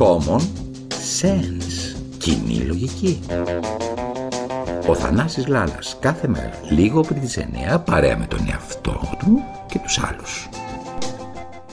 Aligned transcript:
common 0.00 0.40
sense. 1.20 1.96
Κοινή 2.18 2.54
λογική. 2.54 3.20
Ο 4.86 4.94
Θανάσης 4.94 5.46
Λάλας 5.46 5.96
κάθε 6.00 6.28
μέρα 6.28 6.52
λίγο 6.70 7.00
πριν 7.00 7.20
τις 7.20 7.38
9 7.72 7.78
παρέα 7.84 8.18
με 8.18 8.26
τον 8.26 8.38
εαυτό 8.50 9.00
του 9.18 9.42
και 9.66 9.78
τους 9.78 9.98
άλλους. 9.98 10.48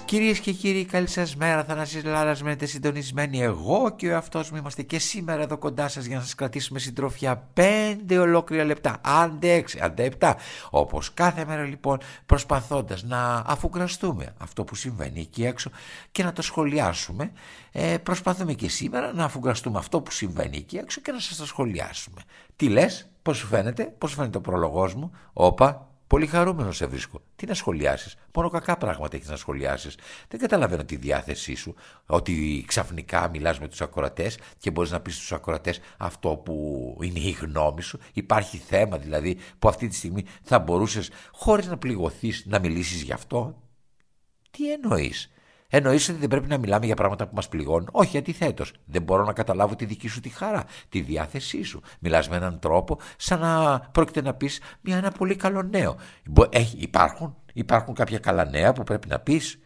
Κυρίες 0.08 0.40
και 0.40 0.52
κύριοι, 0.52 0.86
καλή 0.86 1.08
σας 1.08 1.36
μέρα. 1.36 1.64
Θανάσης 1.64 2.04
Λάλα, 2.04 2.38
μένετε 2.44 2.66
συντονισμένοι. 2.66 3.42
Εγώ 3.42 3.96
και 3.96 4.08
ο 4.08 4.12
εαυτός 4.12 4.52
μου 4.52 4.58
είμαστε 4.58 4.82
και 4.82 5.00
σήμερα 5.00 5.42
εδώ 5.42 5.58
κοντά 5.58 5.88
σας 5.88 6.06
για 6.06 6.16
να 6.18 6.22
σας 6.22 6.36
κρατήσουμε 6.36 6.80
συντροφιά 6.80 7.48
πέντε 7.54 8.18
ολόκληρα 8.18 8.64
λεπτά. 8.64 8.98
Άντε 9.02 9.54
έξι, 9.54 9.80
άντε 9.82 10.04
επτά. 10.04 10.36
Όπως 10.70 11.14
κάθε 11.14 11.46
μέρα 11.46 11.64
λοιπόν, 11.64 11.98
προσπαθώντας 12.26 13.04
να 13.04 13.44
αφουγκραστούμε 13.46 14.34
αυτό 14.38 14.64
που 14.64 14.76
συμβαίνει 14.76 15.20
εκεί 15.20 15.46
έξω 15.46 15.70
και 16.12 16.24
να 16.24 16.34
το 16.34 16.42
σχολιάσουμε, 16.42 17.32
ε, 17.72 17.98
προσπαθούμε 17.98 18.54
και 18.54 18.70
σήμερα 18.70 19.14
να 19.14 19.24
αφουγκραστούμε 19.24 19.78
αυτό 19.78 20.02
που 20.02 20.12
συμβαίνει 20.12 20.58
εκεί 20.58 20.78
έξω 20.78 21.02
και 21.02 21.12
να 21.12 21.20
σας 21.20 21.38
το 21.38 21.46
σχολιάσουμε. 21.46 22.22
Τι 22.56 22.70
λες, 22.70 23.10
πώς 23.22 23.38
σου 23.38 23.48
φαίνεται, 23.48 23.84
πώς 23.98 24.10
σου 24.10 24.16
φαίνεται 24.16 24.38
ο 24.38 24.42
προλογό 24.42 24.92
μου, 24.96 25.12
όπα, 25.34 25.88
Πολύ 26.08 26.28
χαρούμενο 26.28 26.72
σε 26.72 26.86
βρίσκω. 26.86 27.22
Τι 27.36 27.46
να 27.46 27.54
σχολιάσεις; 27.54 28.16
Μόνο 28.34 28.50
κακά 28.50 28.78
πράγματα 28.78 29.16
έχεις 29.16 29.30
να 29.30 29.36
σχολιάσεις. 29.36 29.98
Δεν 30.28 30.40
καταλαβαίνω 30.40 30.84
τη 30.84 30.96
διάθεσή 30.96 31.56
σου. 31.56 31.76
Ότι 32.06 32.64
ξαφνικά 32.68 33.30
μιλάς 33.30 33.60
με 33.60 33.68
τους 33.68 33.82
ακροατές 33.82 34.38
και 34.58 34.72
μπορείς 34.72 34.92
να 34.92 35.00
πεις 35.00 35.16
στους 35.16 35.32
ακροατές 35.32 35.80
αυτό 35.98 36.30
που 36.30 36.98
είναι 37.02 37.20
η 37.20 37.32
γνώμη 37.32 37.82
σου. 37.82 38.00
Υπάρχει 38.14 38.58
θέμα 38.58 38.98
δηλαδή 38.98 39.38
που 39.60 39.68
αυτή 39.68 39.88
τη 39.88 39.96
στιγμή 39.96 40.26
θα 40.44 40.60
μπορούσες 40.60 41.10
χωρίς 41.32 41.68
να 41.68 41.78
πληγωθείς 41.78 42.44
να 42.46 42.60
μιλήσεις 42.60 43.02
γι' 43.02 43.14
αυτό. 43.14 43.62
Τι 44.52 44.72
εννοείς; 44.72 45.32
Εννοείς 45.70 46.10
ότι 46.10 46.20
δεν 46.20 46.28
πρέπει 46.28 46.48
να 46.48 46.58
μιλάμε 46.58 46.86
για 46.86 46.96
πράγματα 46.96 47.28
που 47.28 47.36
μας 47.36 47.48
πληγώνουν. 47.48 47.90
Όχι, 47.92 48.18
αντιθέτως. 48.18 48.74
Δεν 48.86 49.02
μπορώ 49.02 49.24
να 49.24 49.34
καταλάβω 49.34 49.76
τη 49.76 49.86
δική 49.86 50.08
σου 50.08 50.20
τη 50.20 50.30
χαρά, 50.30 50.64
τη 50.90 51.02
διάθεσή 51.02 51.64
σου. 51.64 51.82
Μιλάς 52.00 52.30
με 52.30 52.36
έναν 52.36 52.60
τρόπο 52.60 53.00
σαν 53.18 53.40
να 53.40 53.80
πρόκειται 53.80 54.22
να 54.22 54.34
πεις 54.34 54.62
ένα 54.88 55.12
πολύ 55.12 55.36
καλό 55.36 55.64
νέο. 55.64 55.98
Έχει, 56.50 56.78
υπάρχουν, 56.78 57.36
υπάρχουν 57.54 57.94
κάποια 57.94 58.20
καλά 58.20 58.46
νέα 58.46 58.74
που 58.74 58.84
πρέπει 58.84 59.08
να 59.08 59.20
πεις; 59.20 59.60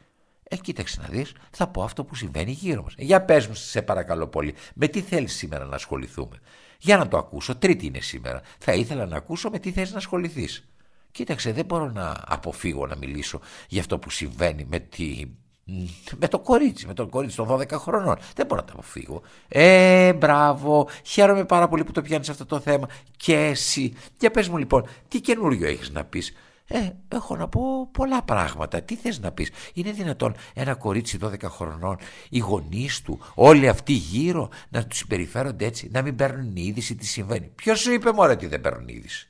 Ε, 0.43 0.55
κοίταξε 0.55 1.01
να 1.01 1.07
δεις, 1.07 1.33
θα 1.51 1.67
πω 1.67 1.83
αυτό 1.83 2.03
που 2.03 2.15
συμβαίνει 2.15 2.51
γύρω 2.51 2.83
μας. 2.83 2.93
Για 2.97 3.21
πες 3.21 3.47
μου, 3.47 3.53
σε 3.53 3.81
παρακαλώ 3.81 4.27
πολύ, 4.27 4.53
με 4.75 4.87
τι 4.87 5.01
θέλεις 5.01 5.33
σήμερα 5.35 5.65
να 5.65 5.75
ασχοληθούμε; 5.75 6.39
Για 6.79 6.97
να 6.97 7.07
το 7.07 7.17
ακούσω, 7.17 7.55
τρίτη 7.55 7.85
είναι 7.85 7.99
σήμερα. 7.99 8.41
Θα 8.57 8.73
ήθελα 8.73 9.05
να 9.05 9.17
ακούσω 9.17 9.49
με 9.49 9.59
τι 9.59 9.71
θες 9.71 9.91
να 9.91 9.97
ασχοληθείς. 9.97 10.65
Κοίταξε, 11.11 11.51
δεν 11.51 11.65
μπορώ 11.65 11.89
να 11.89 12.15
αποφύγω 12.25 12.87
να 12.87 12.95
μιλήσω 12.95 13.39
για 13.67 13.81
αυτό 13.81 13.99
που 13.99 14.09
συμβαίνει 14.09 14.65
με 14.69 14.79
τη 14.79 15.23
με 16.17 16.27
το 16.27 16.39
κορίτσι, 16.39 16.87
με 16.87 16.93
το 16.93 17.07
κορίτσι 17.07 17.35
των 17.35 17.47
12 17.47 17.71
χρονών. 17.71 18.17
Δεν 18.35 18.45
μπορώ 18.45 18.61
να 18.61 18.67
τα 18.67 18.73
αποφύγω. 18.73 19.21
Ε, 19.47 20.13
μπράβο. 20.13 20.87
Χαίρομαι 21.03 21.45
πάρα 21.45 21.67
πολύ 21.67 21.83
που 21.83 21.91
το 21.91 22.01
πιάνεις 22.01 22.29
αυτό 22.29 22.45
το 22.45 22.59
θέμα. 22.59 22.87
Και 23.17 23.35
εσύ. 23.35 23.93
Για 24.19 24.31
πες 24.31 24.47
μου 24.49 24.57
λοιπόν, 24.57 24.85
τι 25.07 25.21
καινούριο 25.21 25.67
έχεις 25.67 25.89
να 25.91 26.03
πεις; 26.03 26.33
Ε, 26.67 26.89
έχω 27.07 27.35
να 27.35 27.47
πω 27.47 27.87
πολλά 27.91 28.23
πράγματα. 28.23 28.81
Τι 28.81 28.95
θες 28.95 29.19
να 29.19 29.31
πεις; 29.31 29.51
Είναι 29.73 29.91
δυνατόν 29.91 30.35
ένα 30.53 30.75
κορίτσι 30.75 31.17
12 31.23 31.43
χρονών, 31.43 31.97
οι 32.29 32.39
γονείς 32.39 33.01
του, 33.01 33.19
όλοι 33.33 33.67
αυτοί 33.67 33.93
γύρω 33.93 34.49
να 34.69 34.85
τους 34.85 34.97
συμπεριφέρονται 34.97 35.65
έτσι, 35.65 35.89
να 35.93 36.01
μην 36.01 36.15
παίρνουν 36.15 36.55
είδηση 36.55 36.95
τι 36.95 37.05
συμβαίνει. 37.05 37.51
Ποιος 37.55 37.79
σου 37.79 37.91
είπε 37.93 38.11
μόνο 38.11 38.31
ότι 38.31 38.47
δεν 38.47 38.61
παίρνουν 38.61 38.87
είδηση; 38.87 39.27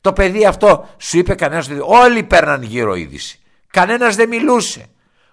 Το 0.00 0.12
παιδί 0.12 0.46
αυτό 0.46 0.88
σου 0.98 1.18
είπε 1.18 1.34
κανένας 1.34 1.68
ότι 1.70 1.78
όλοι 1.82 2.22
παίρναν 2.22 2.62
γύρω 2.62 2.94
είδηση. 2.94 3.40
Κανένας 3.70 4.16
δεν 4.16 4.28
μιλούσε. 4.28 4.86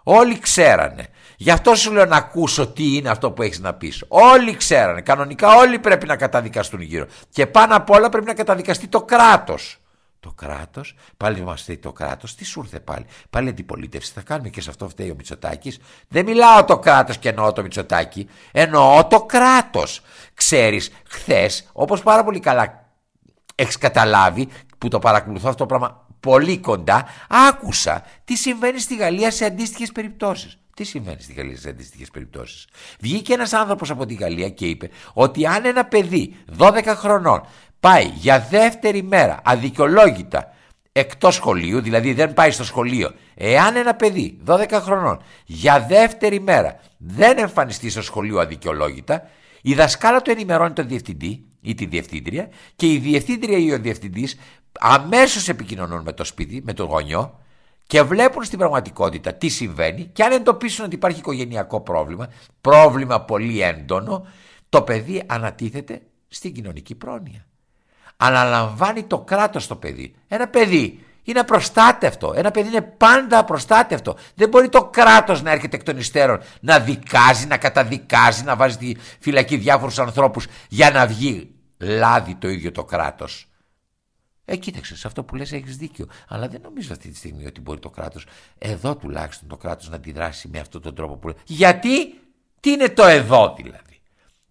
Όλοι 0.03 0.39
ξέρανε. 0.39 1.07
Γι' 1.37 1.51
αυτό 1.51 1.75
σου 1.75 1.91
λέω 1.91 2.05
να 2.05 2.15
ακούσω 2.15 2.67
τι 2.67 2.95
είναι 2.95 3.09
αυτό 3.09 3.31
που 3.31 3.41
έχεις 3.41 3.59
να 3.59 3.73
πεις. 3.73 4.05
Όλοι 4.07 4.55
ξέρανε. 4.55 5.01
Κανονικά 5.01 5.55
όλοι 5.55 5.79
πρέπει 5.79 6.05
να 6.05 6.15
καταδικαστούν 6.15 6.81
γύρω. 6.81 7.05
Και 7.29 7.47
πάνω 7.47 7.75
απ' 7.75 7.89
όλα 7.89 8.09
πρέπει 8.09 8.25
να 8.25 8.33
καταδικαστεί 8.33 8.87
το 8.87 9.01
κράτος. 9.01 9.77
Το 10.19 10.33
κράτος, 10.35 10.95
πάλι 11.17 11.39
είμαστε 11.39 11.77
το 11.77 11.91
κράτος, 11.91 12.35
τι 12.35 12.45
σου 12.45 12.61
ήρθε 12.63 12.79
πάλι; 12.79 13.05
Πάλι 13.29 13.49
αντιπολίτευση. 13.49 14.11
Θα 14.11 14.21
κάνουμε 14.21 14.49
και 14.49 14.61
σε 14.61 14.69
αυτό 14.69 14.89
φταίει 14.89 15.09
ο 15.09 15.15
Μητσοτάκης. 15.17 15.79
Δεν 16.07 16.25
μιλάω 16.25 16.63
το 16.63 16.79
κράτος 16.79 17.17
και 17.17 17.29
εννοώ 17.29 17.53
το 17.53 17.61
Μητσοτάκη. 17.61 18.29
Εννοώ 18.51 19.05
το 19.05 19.21
κράτος. 19.21 20.01
Ξέρεις, 20.33 20.91
χθες, 21.07 21.69
όπως 21.73 22.03
πάρα 22.03 22.23
πολύ 22.23 22.39
καλά 22.39 22.83
έχεις 23.55 23.77
καταλάβει, 23.77 24.47
που 24.77 24.87
το 24.87 24.99
παρακολουθώ 24.99 25.49
αυτό 25.49 25.65
το 25.65 25.65
πράγμα 25.65 26.02
πολύ 26.23 26.57
κοντά, 26.57 27.05
άκουσα 27.49 28.03
τι 28.25 28.35
συμβαίνει 28.35 28.79
στη 28.79 28.95
Γαλλία 28.95 29.31
σε 29.31 29.45
αντίστοιχες 29.45 29.91
περιπτώσεις. 29.91 30.57
Τι 30.75 30.83
συμβαίνει 30.83 31.21
στη 31.21 31.33
Γαλλία 31.33 31.57
σε 31.57 31.69
αντίστοιχες 31.69 32.09
περιπτώσεις. 32.09 32.67
Βγήκε 32.99 33.33
ένας 33.33 33.53
άνθρωπος 33.53 33.89
από 33.89 34.05
τη 34.05 34.13
Γαλλία 34.13 34.49
και 34.49 34.65
είπε 34.65 34.89
ότι 35.13 35.45
αν 35.45 35.65
ένα 35.65 35.85
παιδί 35.85 36.35
12 36.57 36.83
χρονών 36.85 37.41
πάει 37.79 38.05
για 38.05 38.47
δεύτερη 38.49 39.03
μέρα 39.03 39.41
αδικαιολόγητα 39.43 40.53
εκτός 40.91 41.35
σχολείου, 41.35 41.81
δηλαδή 41.81 42.13
δεν 42.13 42.33
πάει 42.33 42.51
στο 42.51 42.63
σχολείο, 42.63 43.13
εάν 43.35 43.75
ένα 43.75 43.93
παιδί 43.93 44.37
12 44.47 44.67
χρονών 44.71 45.21
για 45.45 45.85
δεύτερη 45.87 46.39
μέρα 46.39 46.79
δεν 46.97 47.37
εμφανιστεί 47.37 47.89
στο 47.89 48.01
σχολείο 48.01 48.39
αδικαιολόγητα, 48.39 49.29
η 49.61 49.73
δασκάλα 49.73 50.21
του 50.21 50.31
ενημερώνει 50.31 50.73
τον 50.73 50.87
διευθυντή 50.87 51.45
ή 51.63 51.73
τη 51.75 51.85
διευθύντρια 51.85 52.49
και 52.75 52.91
η 52.91 52.97
διευθύντρια 52.97 53.57
ή 53.57 53.71
ο 53.71 53.79
διευθυντής 53.79 54.39
αμέσως 54.79 55.49
επικοινωνούν 55.49 56.01
με 56.01 56.13
το 56.13 56.23
σπίτι, 56.23 56.61
με 56.65 56.73
το 56.73 56.83
γονιό 56.83 57.39
και 57.87 58.01
βλέπουν 58.01 58.43
στην 58.43 58.57
πραγματικότητα 58.57 59.33
τι 59.33 59.47
συμβαίνει 59.47 60.09
και 60.13 60.23
αν 60.23 60.31
εντοπίσουν 60.31 60.85
ότι 60.85 60.95
υπάρχει 60.95 61.19
οικογενειακό 61.19 61.81
πρόβλημα, 61.81 62.27
πρόβλημα 62.61 63.21
πολύ 63.21 63.61
έντονο, 63.61 64.27
το 64.69 64.81
παιδί 64.81 65.23
ανατίθεται 65.25 66.01
στην 66.27 66.53
κοινωνική 66.53 66.95
πρόνοια. 66.95 67.45
Αναλαμβάνει 68.17 69.03
το 69.03 69.19
κράτος 69.19 69.67
το 69.67 69.75
παιδί. 69.75 70.15
Ένα 70.27 70.47
παιδί 70.47 71.03
είναι 71.23 71.39
απροστάτευτο. 71.39 72.33
Ένα 72.35 72.51
παιδί 72.51 72.67
είναι 72.67 72.81
πάντα 72.81 73.37
απροστάτευτο. 73.37 74.15
Δεν 74.35 74.49
μπορεί 74.49 74.69
το 74.69 74.83
κράτος 74.85 75.41
να 75.41 75.51
έρχεται 75.51 75.75
εκ 75.75 75.83
των 75.83 75.97
υστέρων 75.97 76.39
να 76.59 76.79
δικάζει, 76.79 77.47
να 77.47 77.57
καταδικάζει, 77.57 78.43
να 78.43 78.55
βάζει 78.55 78.73
στη 78.73 78.97
φυλακή 79.19 79.57
διάφορους 79.57 79.99
ανθρώπους 79.99 80.47
για 80.69 80.91
να 80.91 81.07
βγει 81.07 81.52
λάδι 81.83 82.35
το 82.35 82.49
ίδιο 82.49 82.71
το 82.71 82.83
κράτος. 82.83 83.47
Ε, 84.45 84.55
κοίταξε, 84.55 84.95
σε 84.95 85.07
αυτό 85.07 85.23
που 85.23 85.35
λες 85.35 85.51
έχεις 85.51 85.77
δίκιο. 85.77 86.07
Αλλά 86.27 86.47
δεν 86.47 86.61
νομίζω 86.61 86.93
αυτή 86.93 87.09
τη 87.09 87.15
στιγμή 87.15 87.45
ότι 87.45 87.61
μπορεί 87.61 87.79
το 87.79 87.89
κράτος, 87.89 88.25
εδώ 88.57 88.95
τουλάχιστον 88.95 89.47
το 89.47 89.57
κράτος 89.57 89.89
να 89.89 89.95
αντιδράσει 89.95 90.47
με 90.47 90.59
αυτόν 90.59 90.81
τον 90.81 90.95
τρόπο 90.95 91.17
που 91.17 91.27
λέει. 91.27 91.37
Γιατί, 91.45 92.13
τι 92.59 92.71
είναι 92.71 92.89
το 92.89 93.03
εδώ 93.03 93.53
δηλαδή; 93.57 93.92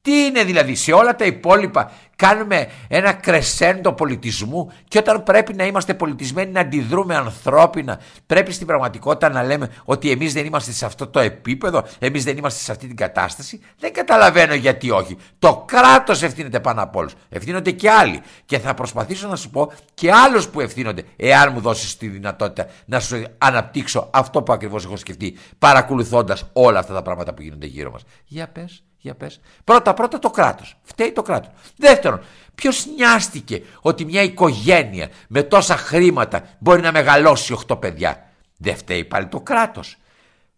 Τι 0.03 0.25
είναι 0.25 0.45
δηλαδή 0.45 0.75
σε 0.75 0.93
όλα 0.93 1.17
τα 1.17 1.25
υπόλοιπα 1.25 1.93
κάνουμε 2.17 2.71
ένα 2.89 3.13
κρεσέντο 3.13 3.93
πολιτισμού 3.93 4.73
και 4.89 4.99
όταν 4.99 5.23
πρέπει 5.23 5.55
να 5.55 5.67
είμαστε 5.67 5.95
πολιτισμένοι 5.95 6.51
να 6.51 6.61
αντιδρούμε 6.61 7.17
ανθρώπινα 7.17 8.01
πρέπει 8.27 8.53
στην 8.53 8.67
πραγματικότητα 8.67 9.29
να 9.29 9.43
λέμε 9.43 9.69
ότι 9.85 10.11
εμείς 10.11 10.33
δεν 10.33 10.45
είμαστε 10.45 10.73
σε 10.73 10.85
αυτό 10.85 11.07
το 11.07 11.21
επίπεδο, 11.21 11.85
εμείς 11.99 12.25
δεν 12.25 12.37
είμαστε 12.37 12.63
σε 12.63 12.73
αυτή 12.73 12.87
την 12.87 12.97
κατάσταση. 12.97 13.61
Δεν 13.79 13.93
καταλαβαίνω 13.93 14.55
γιατί 14.55 14.91
όχι. 14.91 15.17
Το 15.39 15.65
κράτος 15.67 16.23
ευθύνεται 16.23 16.61
πάνω 16.61 16.83
από 16.83 16.99
όλους. 16.99 17.15
Ευθύνονται 17.29 17.71
και 17.71 17.91
άλλοι 17.91 18.21
και 18.45 18.59
θα 18.59 18.75
προσπαθήσω 18.75 19.29
να 19.29 19.37
σου 19.37 19.51
πω 19.51 19.73
και 19.95 20.13
άλλους 20.13 20.49
που 20.49 20.61
ευθύνονται 20.61 21.05
εάν 21.17 21.53
μου 21.53 21.61
δώσεις 21.61 21.97
τη 21.97 22.09
δυνατότητα 22.09 22.67
να 22.85 23.01
σου 23.01 23.25
αναπτύξω 23.39 24.09
αυτό 24.13 24.43
που 24.43 24.53
ακριβώς 24.53 24.85
έχω 24.85 24.97
σκεφτεί 24.97 25.39
παρακολουθώντας 25.59 26.45
όλα 26.53 26.79
αυτά 26.79 26.95
τα 26.95 27.03
πράγματα 27.03 27.35
που 27.35 27.43
γίνονται 27.43 27.67
γύρω 27.67 27.91
μας. 27.91 28.03
Για 28.25 28.49
πες. 28.49 28.83
Για 29.03 29.15
πες. 29.15 29.41
Πρώτα 29.65 29.95
πρώτα 29.95 30.19
το 30.19 30.31
κράτος. 30.31 30.77
Φταίει 30.83 31.13
το 31.13 31.23
κράτος. 31.23 31.51
Δεύτερον, 31.77 32.23
ποιος 32.55 32.87
νοιάστηκε 32.97 33.63
ότι 33.81 34.05
μια 34.05 34.23
οικογένεια 34.23 35.11
με 35.29 35.43
τόσα 35.43 35.77
χρήματα 35.77 36.43
μπορεί 36.59 36.81
να 36.81 36.93
μεγαλώσει 36.93 37.53
8 37.53 37.81
παιδιά; 37.81 38.31
Δεν 38.57 38.77
φταίει 38.77 39.05
πάλι 39.05 39.27
το 39.27 39.41
κράτος. 39.41 39.97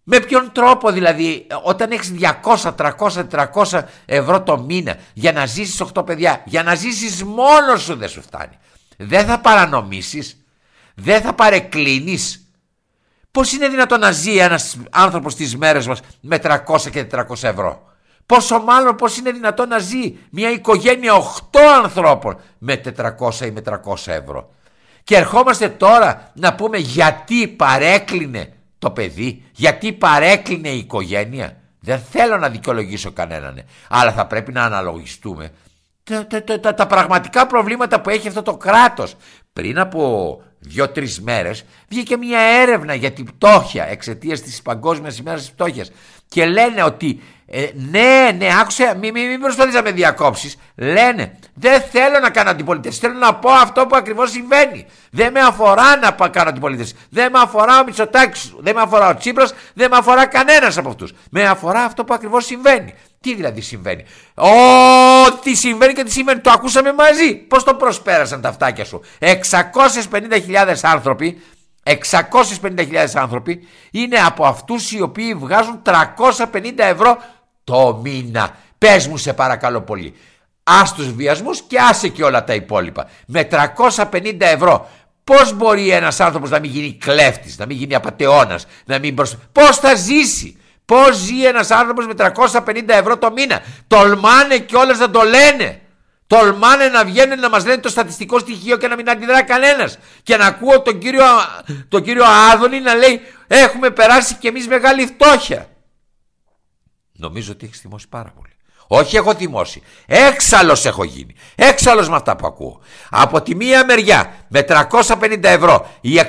Με 0.03 0.21
ποιον 0.21 0.53
τρόπο 0.53 0.91
δηλαδή 0.91 1.47
όταν 1.63 1.91
έχεις 1.91 2.13
200, 2.43 2.75
300, 2.75 3.27
400 3.55 3.83
ευρώ 4.05 4.43
το 4.43 4.59
μήνα 4.59 4.97
για 5.13 5.33
να 5.33 5.47
ζήσεις 5.47 5.81
8 5.95 6.07
παιδιά, 6.07 6.43
για 6.45 6.63
να 6.63 6.75
ζήσεις 6.75 7.25
μόνος 7.25 7.83
σου 7.83 7.97
δεν 7.97 8.09
σου 8.09 8.23
φτάνει. 8.23 8.59
Δεν 8.97 9.27
θα 9.27 9.41
παρανομήσεις, 9.41 10.45
δεν 10.95 11.21
θα 11.21 11.33
παρεκκλίνεις. 11.35 12.49
Πώς 13.31 13.53
είναι 13.53 13.69
δυνατόν 13.69 14.01
να 14.01 14.11
ζει 14.11 14.37
ένας 14.37 14.77
άνθρωπος 14.91 15.33
στις 15.33 15.57
μέρες 15.57 15.87
μας 15.87 16.01
με 16.21 16.39
300 16.39 16.91
και 16.91 17.05
400 17.05 17.49
ευρώ; 17.49 17.94
Πόσο 18.27 18.61
μάλλον 18.61 18.97
πως 18.97 19.17
είναι 19.17 19.31
δυνατόν 19.31 19.69
να 19.69 19.79
ζει 19.79 20.17
μια 20.31 20.51
οικογένεια 20.51 21.13
8 21.13 21.59
ανθρώπων 21.83 22.37
με 22.59 22.81
400 23.21 23.41
ή 23.41 23.51
με 23.51 23.63
300 23.67 23.95
ευρώ. 24.05 24.51
Και 25.05 25.17
ερχόμαστε 25.17 25.69
τώρα 25.69 26.31
να 26.35 26.55
πούμε 26.55 26.79
γιατί 26.79 27.49
παρέκλεινε 27.49 28.53
το 28.79 28.91
παιδί, 28.91 29.43
γιατί 29.53 29.93
παρέκλεινε 29.93 30.69
η 30.69 30.79
οικογένεια. 30.79 31.57
Δεν 31.81 32.01
θέλω 32.11 32.37
να 32.37 32.49
δικαιολογήσω 32.49 33.13
κανέναν, 33.13 33.65
αλλά 33.89 34.13
θα 34.13 34.27
πρέπει 34.27 34.53
να 34.53 34.65
αναλογιστούμε 34.65 35.51
τα, 36.05 36.27
τα, 36.27 36.61
τα, 36.61 36.75
τα 36.75 36.87
πραγματικά 36.87 37.47
προβλήματα 37.47 38.01
που 38.01 38.11
έχει 38.11 38.29
αυτό 38.29 38.43
το 38.43 38.57
κράτος. 38.57 39.17
Πριν 39.53 39.79
από 39.79 40.43
δύο-τρεις 40.59 41.21
μέρες 41.21 41.65
βγήκε 41.89 42.17
μια 42.17 42.41
έρευνα 42.41 42.95
για 42.95 43.13
την 43.13 43.25
πτώχεια 43.25 43.85
εξαιτίας 43.85 44.41
της 44.41 44.63
παγκόσμιας 44.63 45.19
ημέρας 45.19 45.41
της 45.41 45.51
πτώχειας 45.51 45.91
και 46.29 46.47
λένε 46.47 46.83
ότι 46.83 47.23
ε, 47.47 47.67
ναι, 47.75 48.37
ναι, 48.39 48.49
άκουσε, 48.61 48.97
μην 49.01 49.13
μη, 49.13 49.29
μη 49.29 49.39
προσπαθείς 49.39 49.75
να 49.75 49.83
με 49.83 49.91
διακόψεις. 49.91 50.57
Λένε, 50.77 51.39
δεν 51.55 51.83
θέλω 51.83 52.19
να 52.19 52.31
κάνω 52.31 52.51
αντιπολίτευση. 52.51 53.01
Θέλω 53.01 53.15
να 53.15 53.35
πω 53.35 53.51
αυτό 53.51 53.87
που 53.87 53.97
ακριβώς 53.97 54.31
συμβαίνει. 54.31 54.87
Δεν 55.11 55.33
με 55.33 55.41
αφορά 55.41 55.97
να 55.97 56.29
κάνω 56.29 56.49
αντιπολίτευση. 56.49 56.95
Δεν 57.11 57.31
με 57.33 57.39
αφορά 57.39 57.81
ο 57.81 57.85
Μητσοτάκης, 57.85 58.55
δεν 58.59 58.75
με 58.75 58.81
αφορά 58.81 59.09
ο 59.09 59.17
Τσίπρας, 59.17 59.55
δεν 59.75 59.91
με 59.91 59.97
αφορά 59.97 60.27
κανένας 60.27 60.77
από 60.77 60.89
αυτούς. 60.89 61.13
Με 61.31 61.45
αφορά 61.49 61.85
αυτό 61.85 62.05
που 62.05 62.15
ακριβώς 62.15 62.45
συμβαίνει. 62.45 62.95
Τι 63.21 63.35
δηλαδή 63.35 63.61
συμβαίνει; 63.61 64.05
Ό,τι 64.35 65.55
συμβαίνει 65.55 65.93
και 65.93 66.05
τι 66.05 66.11
συμβαίνει. 66.11 66.41
Το 66.41 66.51
ακούσαμε 66.51 66.93
μαζί. 66.93 67.35
Πώς 67.35 67.65
το 67.65 67.75
προσπέρασαν 67.75 68.41
τα 68.41 68.49
αυτάκια 68.49 68.85
σου; 68.85 69.01
650.000 69.19 70.77
άνθρωποι 70.83 71.43
650.000 71.85 73.07
άνθρωποι 73.15 73.69
είναι 73.91 74.17
από 74.17 74.47
αυτούς 74.47 74.93
οι 74.93 75.01
οποίοι 75.01 75.35
βγάζουν 75.35 75.83
350 75.85 76.73
ευρώ 76.77 77.19
το 77.65 78.01
μήνα. 78.03 78.57
Πες 78.79 79.07
μου 79.07 79.17
σε 79.17 79.33
παρακαλώ 79.33 79.81
πολύ. 79.81 80.15
Ας 80.63 80.95
τους 80.95 81.13
βιασμούς 81.13 81.63
και 81.63 81.79
άσε 81.79 82.09
και 82.09 82.25
όλα 82.25 82.45
τα 82.45 82.55
υπόλοιπα. 82.55 83.09
Με 83.27 83.49
350 83.51 84.37
ευρώ 84.39 84.89
πώς 85.25 85.53
μπορεί 85.53 85.91
ένας 85.91 86.21
άνθρωπος 86.21 86.51
να 86.51 86.59
μην 86.59 86.71
γίνει 86.71 86.93
κλέφτης, 86.93 87.59
να 87.59 87.67
μην 87.67 87.77
γίνει 87.77 87.95
απατεώνας, 87.95 88.67
να 88.85 88.99
μην 88.99 89.15
προσ... 89.15 89.37
Πώς 89.53 89.77
θα 89.77 89.95
ζήσει; 89.95 90.59
Πώς 90.85 91.17
ζει 91.17 91.45
ένας 91.45 91.71
άνθρωπος 91.71 92.07
με 92.07 92.13
350 92.17 92.83
ευρώ 92.87 93.19
το 93.19 93.33
μήνα; 93.33 93.63
Τολμάνε 93.87 94.59
και 94.59 94.77
όλες 94.77 94.99
να 94.99 95.11
το 95.11 95.21
λένε. 95.23 95.81
Τολμάνε 96.27 96.89
να 96.89 97.05
βγαίνουν 97.05 97.41
να 97.41 97.49
μας 97.49 97.65
λένε 97.65 97.81
το 97.81 97.89
στατιστικό 97.89 98.39
στοιχείο 98.39 98.77
και 98.77 98.89
να 98.89 98.97
μην 98.97 99.11
αντιδρά 99.11 99.43
κανένας. 99.43 99.99
Και 100.23 100.37
να 100.37 100.47
ακούω 100.47 100.81
τον 100.81 100.99
κύριο, 100.99 101.25
τον 101.89 102.03
κύριο 102.03 102.25
Άδωνη 102.53 102.81
να 102.81 102.95
λέει 102.95 103.21
έχουμε 103.47 103.91
περάσει 103.91 104.35
κι 104.35 104.47
εμείς 104.47 104.67
μεγάλη 104.67 105.07
φτώχεια. 105.07 105.69
Νομίζω 107.13 107.53
ότι 107.53 107.67
έχεις 107.67 107.81
θυμώσει 107.81 108.09
πάρα 108.09 108.33
πολύ. 108.37 108.49
Όχι 108.87 109.17
έχω 109.17 109.35
θυμώσει. 109.35 109.83
Έξαλλος 110.07 110.85
έχω 110.85 111.05
γίνει. 111.05 111.35
Έξαλλος 111.55 112.09
με 112.09 112.17
αυτά 112.17 112.37
που 112.37 112.47
ακούω. 112.47 112.81
Από 113.11 113.43
τη 113.43 113.55
μία 113.55 113.85
μεριά 113.85 114.35
με 114.49 114.65
350 114.69 115.39
ευρώ 115.43 115.91
οι 116.01 116.21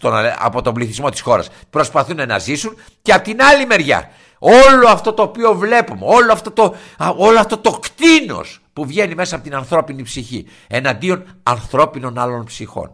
650.000 0.00 0.34
από 0.38 0.62
τον 0.62 0.74
πληθυσμό 0.74 1.10
της 1.10 1.20
χώρας 1.20 1.48
προσπαθούν 1.70 2.26
να 2.26 2.38
ζήσουν 2.38 2.76
και 3.02 3.12
από 3.12 3.24
την 3.24 3.42
άλλη 3.42 3.66
μεριά 3.66 4.10
όλο 4.44 4.88
αυτό 4.88 5.12
το 5.12 5.22
οποίο 5.22 5.54
βλέπουμε, 5.54 6.00
όλο 6.04 6.32
αυτό 6.32 6.50
το, 6.50 6.74
όλο 7.16 7.38
αυτό 7.38 7.58
το 7.58 7.70
κτίνος 7.70 8.60
που 8.72 8.86
βγαίνει 8.86 9.14
μέσα 9.14 9.34
από 9.34 9.44
την 9.44 9.54
ανθρώπινη 9.54 10.02
ψυχή 10.02 10.46
εναντίον 10.66 11.24
ανθρώπινων 11.42 12.18
άλλων 12.18 12.44
ψυχών. 12.44 12.92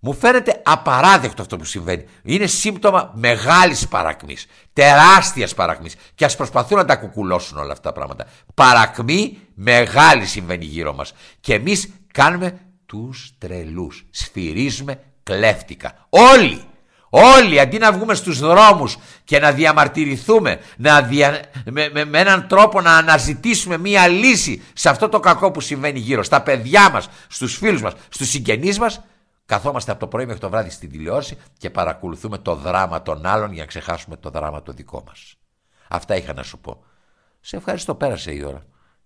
Μου 0.00 0.14
φαίνεται 0.14 0.62
απαράδεκτο 0.64 1.42
αυτό 1.42 1.56
που 1.56 1.64
συμβαίνει. 1.64 2.04
Είναι 2.22 2.46
σύμπτωμα 2.46 3.12
μεγάλης 3.14 3.88
παρακμής, 3.88 4.46
τεράστιας 4.72 5.54
παρακμής 5.54 5.94
και 6.14 6.24
ας 6.24 6.36
προσπαθούν 6.36 6.76
να 6.76 6.84
τα 6.84 6.96
κουκουλώσουν 6.96 7.58
όλα 7.58 7.72
αυτά 7.72 7.88
τα 7.88 7.92
πράγματα. 7.92 8.26
Παρακμή 8.54 9.38
μεγάλη 9.54 10.26
συμβαίνει 10.26 10.64
γύρω 10.64 10.94
μας 10.94 11.12
και 11.40 11.54
εμείς 11.54 11.88
κάνουμε 12.12 12.60
τους 12.86 13.32
τρελούς, 13.38 14.06
σφυρίζουμε 14.10 15.00
κλέφτικα. 15.22 16.06
Όλοι! 16.08 16.62
Όλοι 17.10 17.60
αντί 17.60 17.78
να 17.78 17.92
βγούμε 17.92 18.14
στους 18.14 18.38
δρόμους 18.38 18.96
και 19.24 19.38
να 19.38 19.52
διαμαρτυρηθούμε 19.52 20.60
να 20.76 21.02
δια... 21.02 21.40
με, 21.64 21.90
με, 21.92 22.04
με, 22.04 22.18
έναν 22.20 22.48
τρόπο 22.48 22.80
να 22.80 22.96
αναζητήσουμε 22.96 23.78
μία 23.78 24.08
λύση 24.08 24.62
σε 24.72 24.88
αυτό 24.88 25.08
το 25.08 25.20
κακό 25.20 25.50
που 25.50 25.60
συμβαίνει 25.60 25.98
γύρω 25.98 26.22
στα 26.22 26.42
παιδιά 26.42 26.90
μας, 26.90 27.08
στους 27.28 27.56
φίλους 27.56 27.82
μας, 27.82 27.92
στους 28.08 28.28
συγγενείς 28.28 28.78
μας 28.78 29.00
καθόμαστε 29.48 29.90
από 29.90 30.00
το 30.00 30.06
πρωί 30.06 30.26
μέχρι 30.26 30.40
το 30.40 30.50
βράδυ 30.50 30.70
στην 30.70 30.90
τηλεόραση 30.90 31.38
και 31.58 31.70
παρακολουθούμε 31.70 32.38
το 32.38 32.54
δράμα 32.54 33.02
των 33.02 33.26
άλλων 33.26 33.52
για 33.52 33.62
να 33.62 33.68
ξεχάσουμε 33.68 34.16
το 34.16 34.30
δράμα 34.30 34.62
το 34.62 34.72
δικό 34.72 35.02
μας. 35.06 35.34
Αυτά 35.88 36.16
είχα 36.16 36.32
να 36.32 36.42
σου 36.42 36.58
πω. 36.58 36.84
Σε 37.40 37.56
ευχαριστώ, 37.56 37.94
πέρασε 37.94 38.32
η 38.32 38.44
ώρα. 38.44 38.62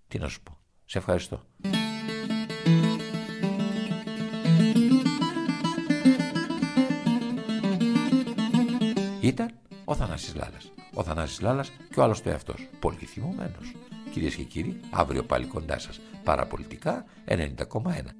Τι 0.09 0.19
να 0.19 0.29
σου 0.29 0.43
πω. 0.43 0.59
Σε 0.85 0.99
ευχαριστώ. 0.99 1.43
Ήταν 9.33 9.51
ο 9.85 9.95
Θανάσης 9.95 10.35
Λάλας. 10.35 10.71
Ο 10.95 11.03
Θανάσης 11.03 11.41
Λάλας 11.41 11.73
και 11.91 12.01
ο 12.01 12.03
άλλος 12.03 12.21
του 12.23 12.29
εαυτός. 12.29 12.69
Πολύ 12.81 13.05
θυμωμένος. 13.07 13.75
Κυρίες 14.11 14.35
και 14.35 14.43
κύριοι, 14.43 14.81
αύριο 14.91 15.25
πάλι 15.25 15.47
κοντά 15.47 15.79
σας. 15.79 16.01
Παραπολιτικά 16.25 17.05
90,1. 17.25 18.15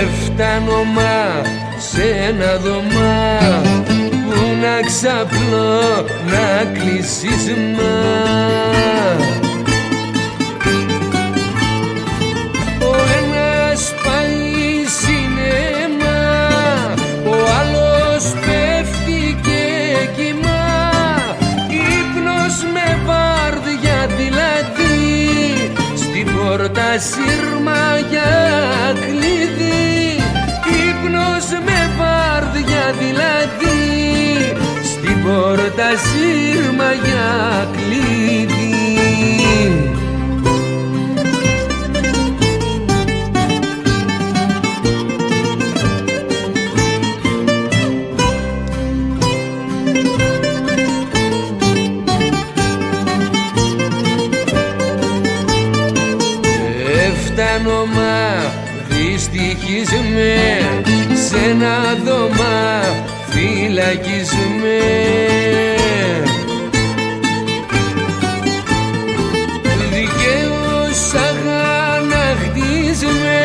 Έφτανω 0.00 0.84
σε 1.78 2.02
ένα 2.28 2.56
δωμά 2.56 3.38
που 4.30 4.40
να 4.62 4.80
ξαπλώ 4.86 6.04
να 6.26 6.64
κλείσεις 6.72 7.54
Ο 12.80 12.94
ένας 13.20 13.94
πάει 14.04 14.84
σινέμα, 14.98 16.20
ο 17.24 17.36
άλλος 17.60 18.24
πέφτει 18.32 19.38
και 19.42 19.64
κοιμά. 20.16 20.90
Ύπνος 21.68 22.56
με 22.72 22.98
βάρδια 23.06 24.06
δηλαδή 24.16 25.72
στην 25.96 26.36
πόρτα 26.36 26.98
σύρμα 26.98 27.98
για 28.10 28.30
κλειδί 29.00 29.67
δηλαδή 32.92 34.54
στην 34.82 35.22
πόρτα 35.22 35.96
σύρμα 35.96 36.92
για 36.92 37.68
κλειδί. 37.72 38.76
Έφτανω 57.06 57.84
μα 57.84 58.52
δυστυχισμές 58.88 60.97
σε 61.28 61.36
ένα 61.50 61.76
δωμά 62.04 62.60
φυλακισμέ 63.28 64.80
Δικαίως 69.92 71.00
αγαναχτίζουμε 71.14 73.40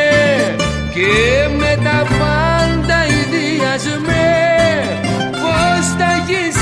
και 0.93 1.13
με 1.57 1.71
τα 1.83 1.99
πάντα 2.19 2.97
ιδιασμέ 3.05 4.37
πως 5.31 5.85
τα 5.97 6.05
έχεις 6.17 6.57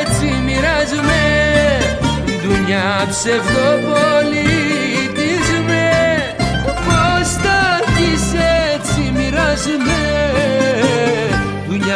έτσι 0.00 0.26
μοιρασμέ 0.44 1.28
δουλειά 2.42 2.88
ψευδοπολιτισμέ 3.10 4.05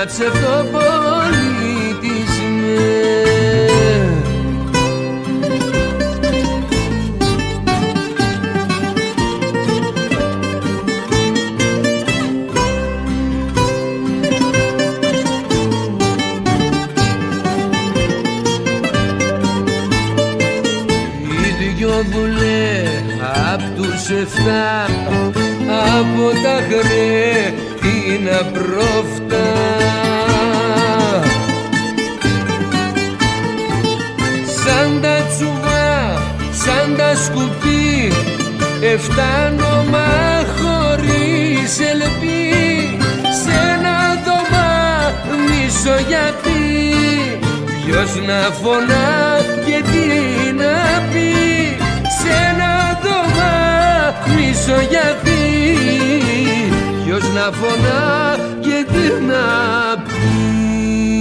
δουλειά 0.01 0.07
ψευδοπολιτισμέ 0.07 1.91
Οι 21.23 21.75
δυο 21.75 22.05
δουλε 22.13 22.83
απ' 23.53 23.77
τους 23.77 24.11
εφτά 24.11 24.85
από 25.99 26.31
τα 26.43 26.57
χρέ 26.69 27.53
την 27.81 28.29
απρόφτα 28.29 29.90
σκουπί 37.25 38.13
Εφτάνω 38.83 39.85
μα 39.91 40.09
χωρίς 40.57 41.79
ελπί. 41.91 42.99
Σ' 43.41 43.49
ένα 43.73 43.97
δωμά 44.25 45.13
μισογιατή 45.47 46.61
Ποιος 47.85 48.27
να 48.27 48.41
φωνά 48.63 49.11
και 49.67 49.83
τι 49.91 50.53
να 50.53 50.75
πει. 51.13 51.33
Σε 52.19 52.33
ένα 52.51 53.01
δωμά 53.03 53.59
μισογιατή 54.37 55.41
Ποιος 57.05 57.23
να 57.35 57.51
φωνά 57.53 58.37
και 58.61 58.87
τι 58.93 59.25
να 59.25 59.45
πει 60.05 61.20